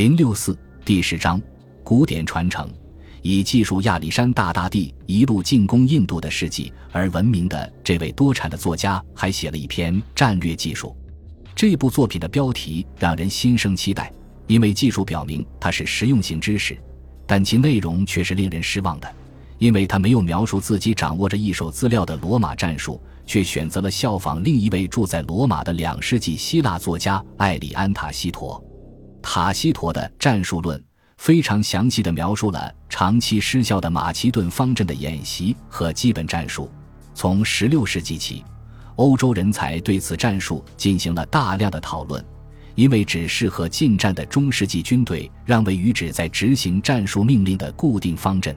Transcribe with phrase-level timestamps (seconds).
[0.00, 1.38] 零六四第十章
[1.84, 2.66] 古典传承，
[3.20, 10.96] 以记述亚历山大大帝一路进攻印度的事迹而闻名的这位多产的作家，还写了一篇战略技术。
[11.54, 14.10] 这部作品的标题让人心生期待，
[14.46, 16.78] 因为技术表明它是实用性知识，
[17.26, 19.14] 但其内容却是令人失望的，
[19.58, 28.64] 因为他没有描述自己掌握着一手资料的罗马战术，却选择了效仿另一位住在罗马的两世纪希腊作家艾里安塔西陀。
[29.22, 30.82] 塔西佗的战术论
[31.18, 36.70] 非常详细地描述了长期失效的马其顿方阵的演习和基本战术。
[37.14, 38.44] 从16世纪起，
[38.96, 42.24] 欧洲人才对此战术进行了大量的讨论，
[42.74, 48.56] 因为只适合近战的中世纪军队让位于只在执行战术命令的固定方阵。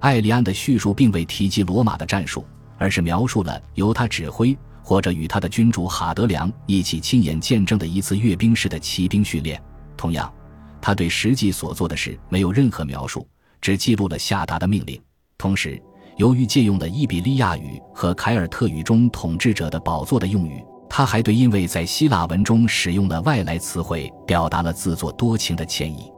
[0.00, 9.60] 艾利安的叙述并未提及罗马的战术，而是描述了由他指挥或者与他的君主哈德良一起亲眼见证的一次阅兵式的骑兵训练。
[9.98, 10.32] 同样，
[10.80, 13.28] 他对实际所做的事没有任何描述，
[13.60, 14.98] 只记录了下达的命令。
[15.36, 15.82] 同时，
[16.16, 26.10] 由于借用了伊比利亚语和凯尔特语中“统治者的宝座”的用语，他还对因为在希腊文中使用了外来词汇，表达了自作多情的歉意。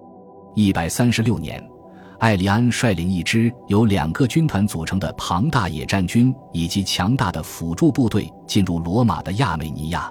[0.55, 1.63] 一百三十六年，
[2.19, 10.11] 艾利安率领一支由两个军团组成的庞大野战军以及强大的辅助部队进入罗马的亚美尼亚。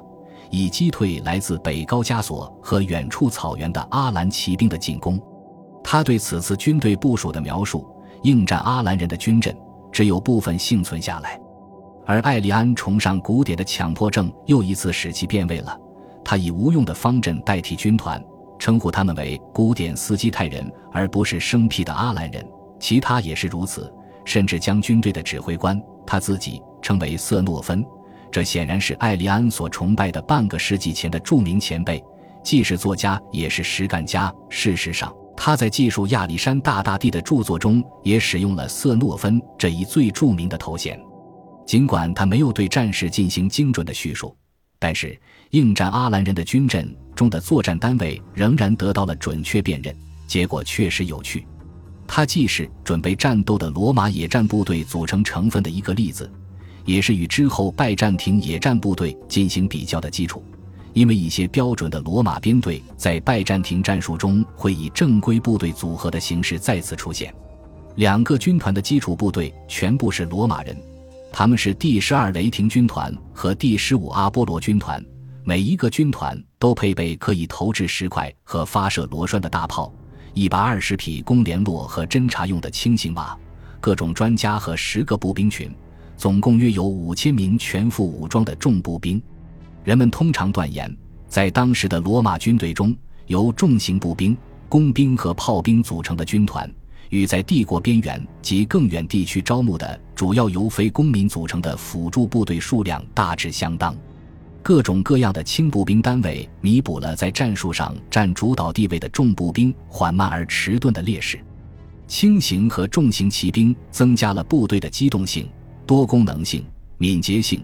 [0.50, 5.20] 以击退来自北高加索和远处草原的阿兰骑兵的进攻。
[5.84, 7.88] 他对此次军队部署的描述：
[8.24, 9.56] 应战阿兰人的军阵
[9.92, 11.40] 只有部分幸存下来。
[12.06, 15.80] 而艾利安崇尚古典的强迫症又一次使其变味了。
[16.24, 18.24] 他以无用的方阵代替军团，
[18.58, 22.46] 称呼他们为古典斯基泰人，而不是生僻的阿兰人。
[22.80, 23.92] 其他也是如此，
[24.26, 27.86] 甚至将军队的指挥官他自己称为瑟诺芬。
[28.32, 32.04] 这显然是艾利安所崇拜的半个世纪前的著名前辈，
[32.44, 34.32] 既是作家也是实干家。
[34.50, 41.00] 事实上，他在记述亚历山大大帝的著作中也使用了色诺芬这一最著名的头衔。
[41.66, 44.36] 尽管他没有对战事进行精准的叙述，
[44.78, 45.20] 但是
[45.52, 49.96] 应战阿兰人的军阵中的作战单位仍然得到了准确辨认，
[50.28, 51.48] 结果确实有趣。
[52.08, 56.32] 他既是准备战斗的罗马野战部队组成成分的一个例子。
[56.90, 60.44] 也是与之后拜占庭野战部队进行比较的基础，
[60.94, 67.32] 因为一些标准的罗马编队在拜占庭战术中会以正规部队组合的形式再次出现。
[67.98, 70.76] 两个军团的基础部队全部是罗马人，
[71.32, 75.00] 他们是第十二雷霆军团和第十五阿波罗军团，
[75.44, 79.94] 每一个军团都配备可以投掷石块和发射螺栓的大炮，
[80.34, 83.38] 一百二十匹供联络和侦察用的轻型马，
[83.80, 85.72] 各种专家和十个步兵群。
[86.20, 89.22] 总共约有五千名全副武装的重步兵。
[89.86, 90.94] 人们通常断言，
[91.30, 92.94] 在当时的罗马军队中，
[93.28, 94.36] 由重型步兵、
[94.68, 96.70] 工兵和炮兵组成的军团，
[97.08, 103.96] 与在帝国边缘及更远地区招募的主要由非公民组成的辅助部队数量大致相当。
[104.62, 111.40] 各种各样的轻步兵单位弥补了在战术上占主导地位的重步兵缓慢而迟钝的劣势。
[112.08, 115.48] 轻型和重型骑兵增加了部队的机动性。
[115.90, 116.64] 多功能性、
[117.00, 117.64] 敏捷性，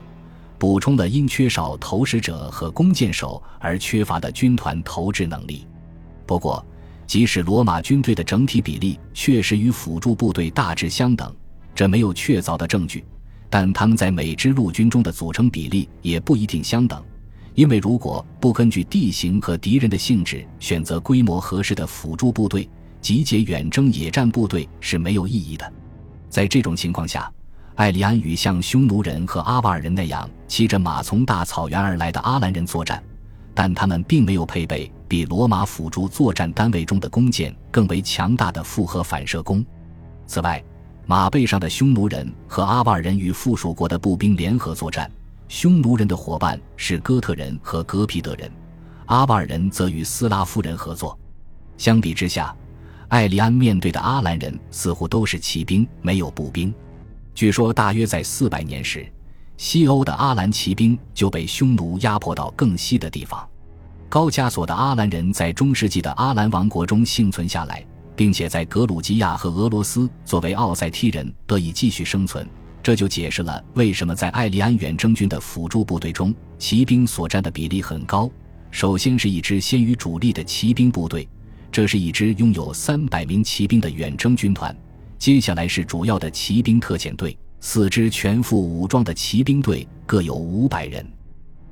[0.57, 5.67] 补充了因缺少投石者和弓箭手而缺乏的军团投掷能力。
[6.25, 6.65] 不过，
[7.05, 11.31] 即使罗马军队的整体比例确实与辅助部队大致相等，
[11.75, 13.05] 这没有确凿的证据。
[13.47, 16.99] 但他们在每支陆军中的组成比例也不一定相等，
[17.53, 22.67] 因为如果不根据地形和敌人的性质选择规模合适的辅助部队，
[23.01, 25.73] 集结远征野战部队是没有意义的。
[26.27, 27.31] 在这种情况下，
[27.75, 33.03] 艾利安与像匈奴人和阿瓦尔人那样骑着马从大草原而来的阿兰人作战，
[33.53, 39.63] 但他们并没有配备比罗马辅助作战单位中的弓箭更为强大的复合反射弓。
[40.25, 40.63] 此外，
[41.05, 45.11] 马背上的匈奴人和阿瓦尔人与附属国的步兵联合作战，
[45.49, 48.49] 匈奴人的伙伴是哥特人和哥皮德人，
[49.07, 51.19] 阿瓦尔人则与斯拉夫人合作。
[51.77, 52.55] 相比之下，
[53.09, 56.73] 艾利安面对的阿兰人似乎都是骑兵，没有步兵。
[57.35, 59.05] 据说，大约在四百年时，
[59.57, 63.45] 西欧的阿兰骑兵就被匈奴压迫到更西的地方。
[64.07, 67.85] 高加索的阿兰人在中世纪的阿兰王国中幸存下来，
[68.15, 72.47] 并且在格鲁吉亚和俄罗斯作为奥塞梯人得以继续生存。
[72.81, 78.31] 这就解释了为什么在艾利安远征军的辅助部队中，骑兵所占的比例很高。
[78.71, 81.27] 首先是一支先于主力的骑兵部队，
[81.69, 84.73] 这是一支拥有三百名骑兵的远征军团。
[85.25, 91.03] 接下来是主要的骑兵特遣队，四支全副武装的骑兵队，各有五百人。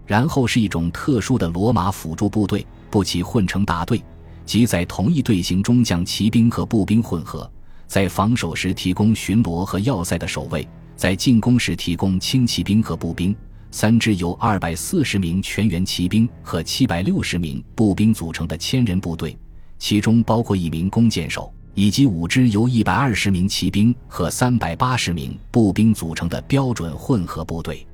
[0.08, 4.04] 然后是一种特殊的罗马辅助部队，不齐混成大队，
[4.44, 7.48] 即在同一队形中将骑兵和步兵混合，
[7.86, 13.36] 在防守时提供巡逻和要塞的守卫，在进攻时提供轻骑兵和步兵。
[13.70, 19.38] 三支由二百四十名全员骑兵和七百六十名步兵组成的千人部队，
[19.78, 27.86] 其中包括一名弓箭手，以及五支由一百二十名骑兵和三百八十名步兵组成的标准混合部队。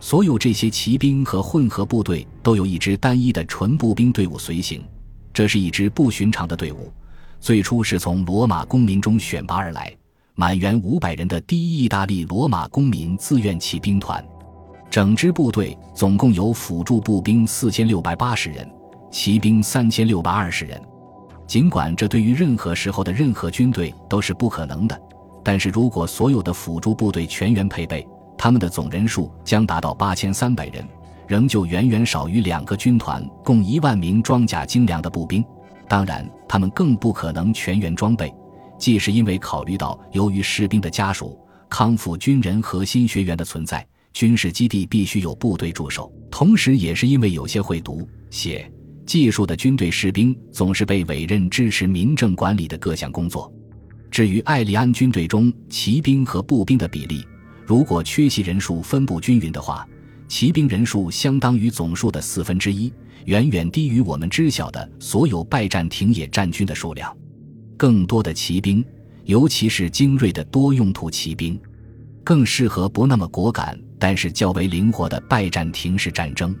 [0.00, 4.82] 所有这些骑兵和混合部队都有一支单一的纯步兵队伍随行，
[5.32, 6.92] 这是一支不寻常的队伍。
[7.40, 9.92] 最初是从罗马公民中选拔而来，
[10.34, 14.24] 满员五百人的第一意大利罗马公民自愿骑兵团。
[14.88, 18.68] 整支部队总共有辅助步兵四千六百八十人，
[19.10, 20.80] 骑兵三千六百二十人。
[21.48, 25.00] 尽管这对于任何时候的任何军队都是不可能的，
[25.42, 28.06] 但是如果所有的辅助部队全员配备，
[28.36, 30.86] 他们的总人数将达到八千三百人，
[31.26, 35.42] 仍旧远远少于两个军团共一万名装甲精良的步兵。
[35.88, 38.30] 当然，他们更不可能全员装备，
[38.78, 41.40] 既是因为考虑到由于士兵的家属、
[41.70, 43.84] 康复军人和新学员的存在。
[44.12, 48.70] 军事基地必须有部队驻守，同时也是因为有些会读写
[49.08, 53.50] 技术的军队士兵总是被委任支持民政管理的各项工作。
[54.10, 57.26] 至于艾利安军队中骑兵和步兵的比例，
[57.64, 59.88] 如果缺席人数分布均匀的话，
[60.28, 62.92] 骑兵人数相当于总数的四分之一，
[63.24, 67.16] 远远低于我们知晓的所有拜占庭野战军的数量。
[67.78, 68.84] 更多的骑兵，
[69.24, 71.58] 尤其是精锐的多用途骑兵。
[72.22, 76.54] 更适合不那么果敢，但是较为灵活的拜占庭式战争。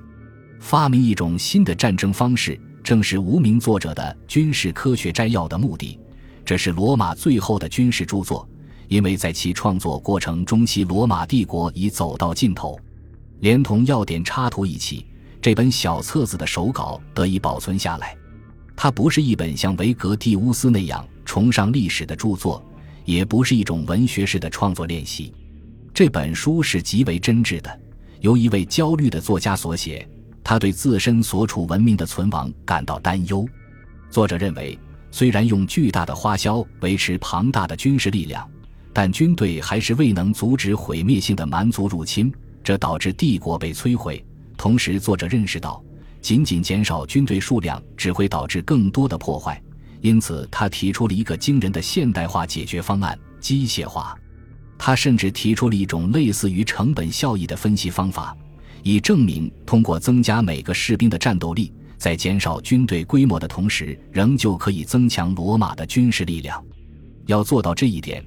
[0.60, 5.98] 发明一种新的战争方式，正是无名作者的《军事科学摘要》的目的。
[6.44, 8.48] 这是罗马最后的军事著作，
[8.88, 12.78] 因为在其创作过程中，期罗马帝国已走到尽头。
[13.40, 15.06] 连同要点插图一起，
[15.40, 18.16] 这本小册子的手稿得以保存下来。
[18.74, 22.64] 它不是一本像维格蒂乌斯那样崇尚历史的著作，
[23.04, 25.32] 也不是一种文学式的创作练习。
[25.92, 27.80] 这本书是极为真挚的，
[28.20, 30.08] 由一位焦虑的作家所写。
[30.48, 33.46] 他对自身所处文明的存亡感到担忧。
[34.08, 34.78] 作者认为，
[35.10, 38.50] 虽然用巨大的花销维持庞大的军事力量，
[38.90, 42.32] 但军队还是未能阻止毁灭性的蛮族入侵，
[42.64, 44.24] 这导致帝国被摧毁。
[44.56, 45.84] 同时，作者认识到，
[46.22, 49.62] 仅仅减少军队数量只会导致更多的破坏。
[50.00, 54.18] 因此，他提出了一个惊人的现代化解决方案：机械化。
[54.78, 58.34] 他甚至提出了一种类似于成本效益的分析方法，
[58.88, 66.64] 以证明通过增加每个士兵的战斗力，在减少军队规模的同时，仍旧可以增强罗马的军事力量。
[67.26, 68.24] 要做到这一点，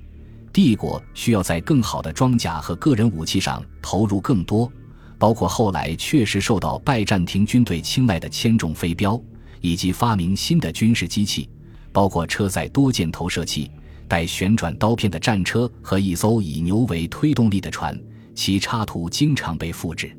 [0.54, 4.72] 帝国需要在更好的装甲和个人武器上投入更多，
[5.18, 9.20] 包括后来确实受到拜占庭军队青睐的铅重飞镖，
[9.62, 11.50] 以及发明新的军事机器，
[11.92, 13.72] 包括车载多箭投射器。
[14.08, 18.00] 带旋转刀片的战车和一艘以牛为推动力的船，
[18.36, 20.16] 其插图经常被复制。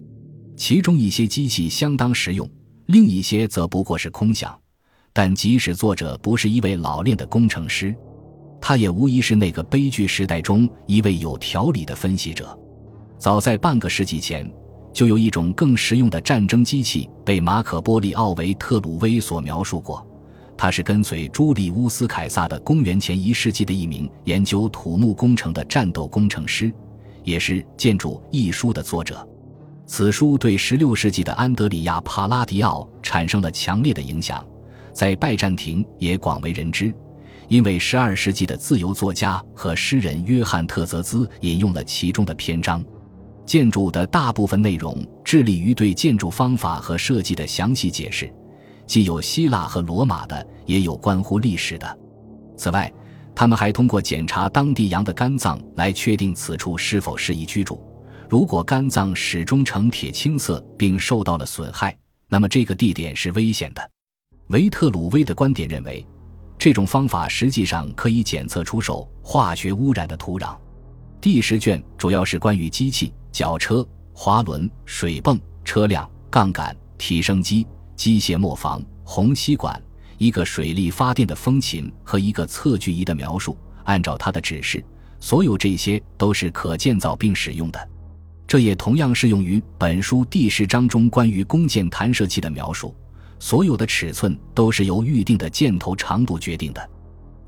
[0.62, 2.48] 其中一些机器相当实用，
[2.86, 4.56] 另一些则不过是空想。
[5.12, 7.92] 但即使作者不是一位老练的工程师，
[8.60, 12.56] 他也无疑是那个悲剧时代中一位有条理的分析者。
[13.18, 14.48] 早在半个世纪前，
[14.92, 20.06] 就有一种更实用的战争机器被马可·波利奥维特鲁威所描述过。
[20.56, 26.72] 他是跟随朱利乌斯·凯撒的公元前一世纪的一名研究土木工程的战斗工程师，
[27.24, 29.28] 也是《建筑》一书的作者。
[29.84, 34.44] 此书对16世纪的安德里亚·帕拉迪奥产生了强烈的影响，
[34.92, 36.94] 在拜占庭也广为人知，
[37.48, 42.82] 因为12世纪的自由作家和诗人约翰·特泽兹引用了其中的篇章。
[43.44, 48.32] 《建筑》的大部分内容致力于对建筑方法和设计的详细解释。
[48.86, 51.98] 既有希腊和罗马的，也有关乎历史的。
[52.56, 52.90] 此外，
[53.34, 57.80] 他们还通过检查当地羊的肝脏来确定此处是否适宜居住。
[58.32, 61.94] 如果肝脏始终呈铁青色并受到了损害，
[62.30, 63.90] 那么这个地点是危险的。
[64.46, 66.02] 维特鲁威的观点认为，
[66.56, 70.56] 这种方法实际上可以检测出受化学污染的土壤。
[71.20, 77.66] 第十卷主要是关于机器、绞车、滑轮、水泵、车辆、杠杆、提升机。
[77.94, 79.78] 机械磨坊、虹吸管、
[80.16, 83.58] 一个水力发电的风琴和一个测距仪的描述。
[83.84, 84.82] 按照他的指示，
[85.20, 87.88] 所有这些都是可建造并使用的。
[88.52, 92.94] 这也同样适用于本书第十章中关于弓箭弹射器的描述。
[93.38, 96.90] 所有的尺寸都是由预定的箭头长度决定的。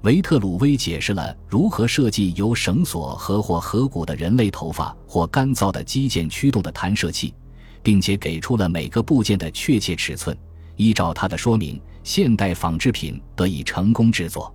[0.04, 7.34] 维特鲁威解释了如何设计由绳索和或合骨的人类头发或干燥的肌腱驱动的弹射器。
[7.82, 10.34] 并且给出了每个部件的确切尺寸。
[10.76, 14.50] 依照他的说明，现代纺织品得以成功制作。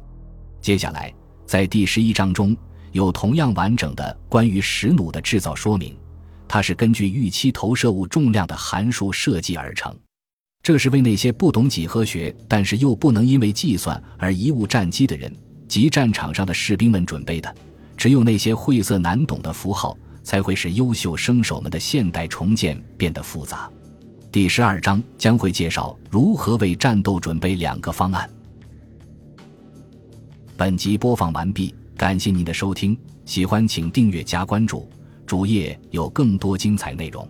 [0.59, 1.13] 接下来，
[1.45, 2.57] 在第十一章中
[2.91, 5.95] 有同样完整的关于石弩的制造说明，
[6.49, 9.95] 它是根据预期投射物重量的函数设计而成。
[10.63, 15.33] 这是为那些不懂几何学，但是又不能因为计算而贻误战机的人
[15.67, 17.55] 及战场上的士兵们准备的。
[17.95, 23.69] 只有那些晦涩难懂的符号，才会使优秀生手们的现代重建变得复杂。
[24.31, 28.29] 第十二章将会介绍如何为战斗准备两个方案。
[30.57, 34.89] 本集播放完毕，感谢您的收听，喜欢请订阅加关注，
[35.29, 37.29] 主页有更多精彩内容。